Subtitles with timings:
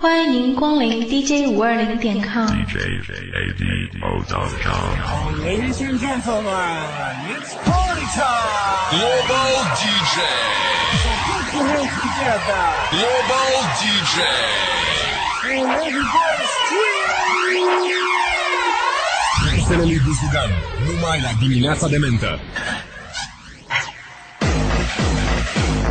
[0.00, 2.46] 欢迎您光临 DJ 五二零点 com。
[5.42, 6.52] Ladies and gentlemen,
[7.34, 8.94] it's party time!
[8.94, 9.50] Global
[9.80, 10.16] DJ.
[11.26, 12.62] Put your hands together
[12.94, 14.14] Global DJ.
[15.50, 16.98] and everybody scream!
[19.50, 20.50] Piesele lui Buzugan,
[20.86, 22.40] numai la dimineața de mentă.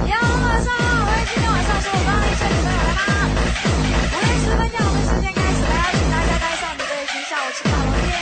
[0.08, 3.02] 呀，晚上好，欢迎今天晚上是我们的一千女朋友来啦！
[4.12, 8.16] 五点十分，钟我们时间开始，来请大家带上你的已经下午吃饱了耶。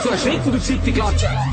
[0.00, 1.49] Vergleichsweise schlechten Geschichte gehabt.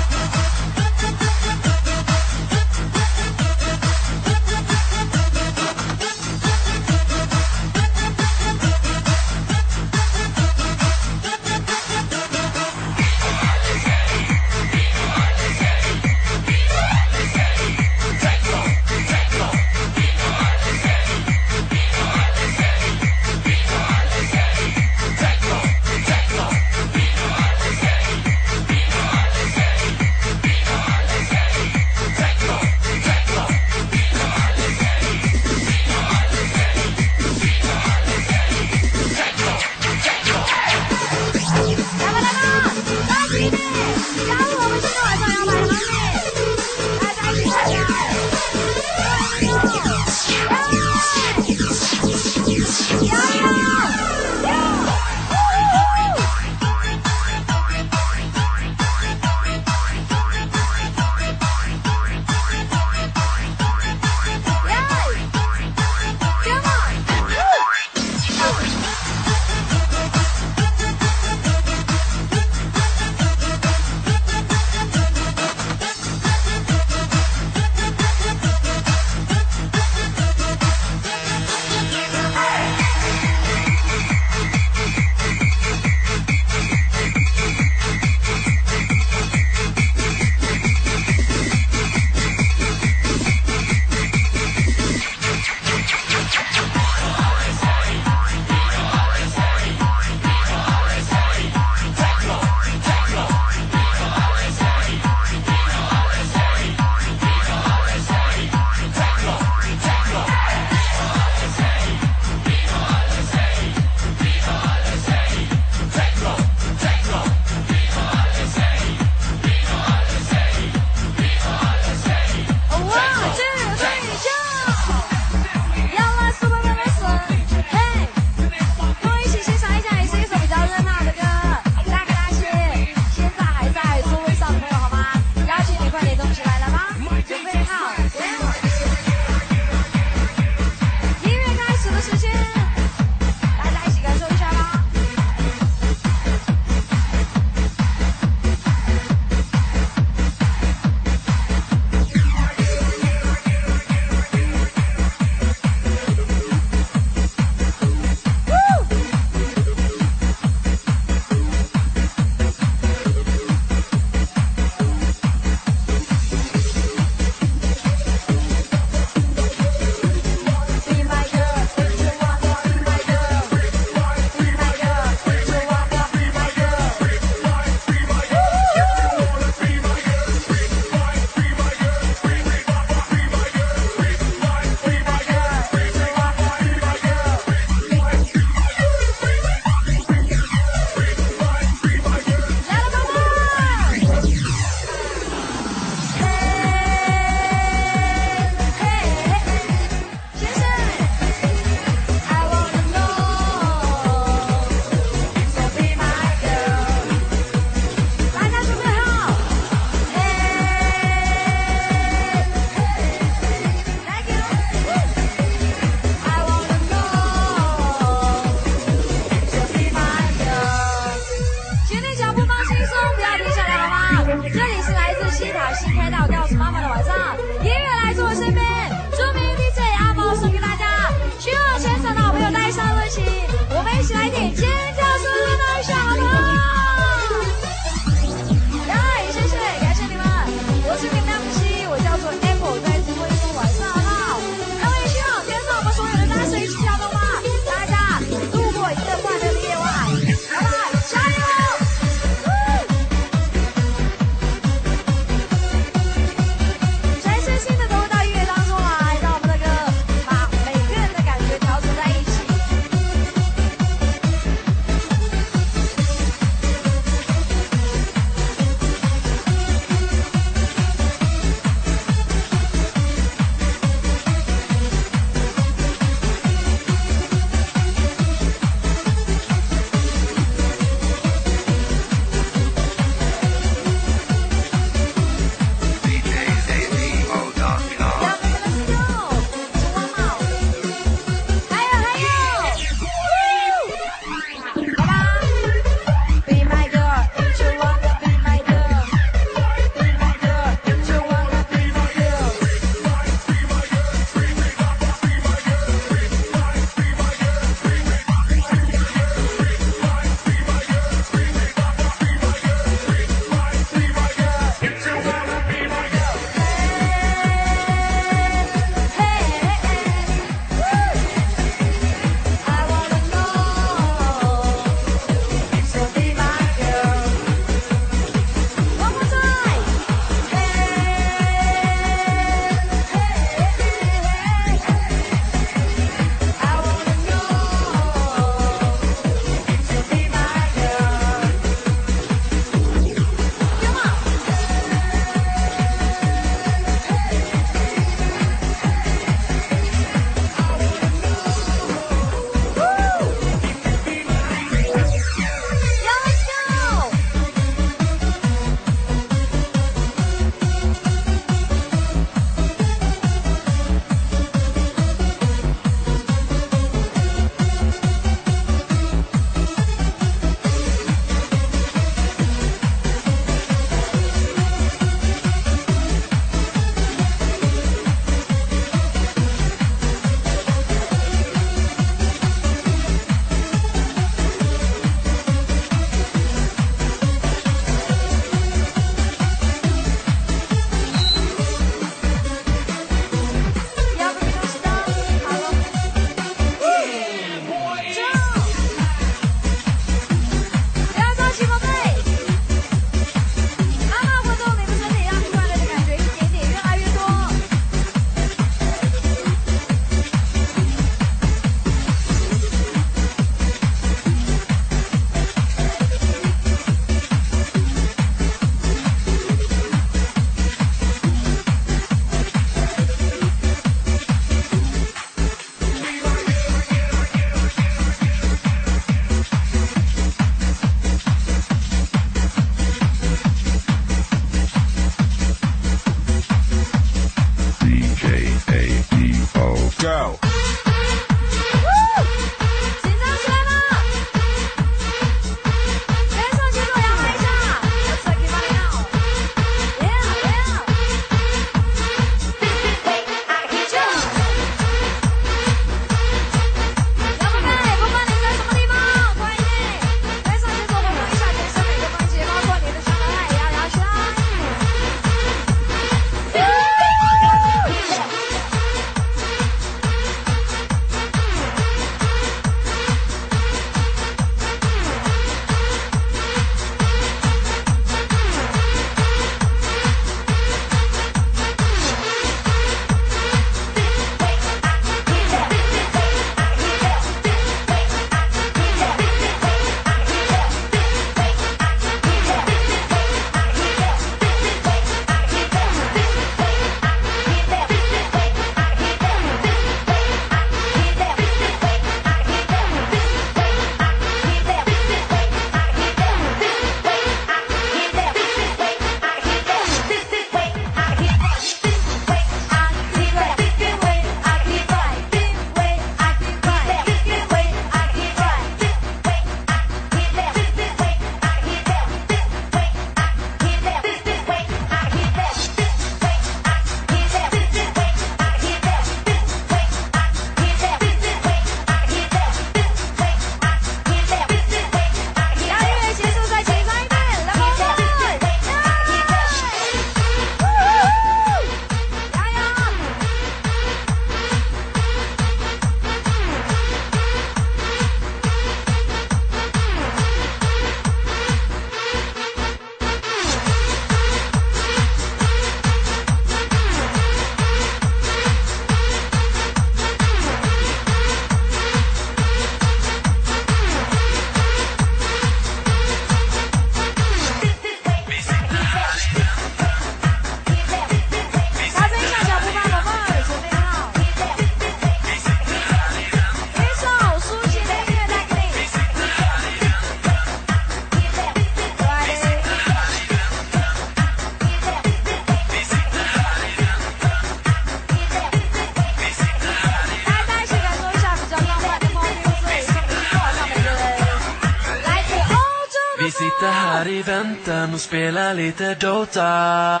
[597.96, 600.00] Och spelar lite Dota.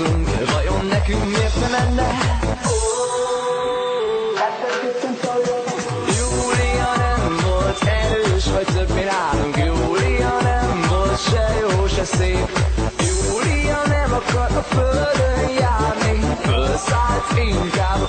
[0.00, 2.08] találkozunk Vajon nekünk miért nem menne?
[6.18, 9.56] Júlia nem volt erős, vagy több mi nálunk.
[9.56, 12.58] Júlia nem volt se jó, se szép.
[12.98, 16.36] Júlia nem akar a földön járni.
[16.42, 18.00] Fölszállt inkább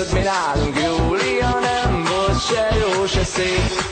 [0.00, 3.89] előbb mi nálunk Júlia nem volt se jó, se szép.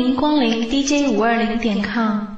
[0.00, 2.29] 迎光临 DJ 五二零点 com。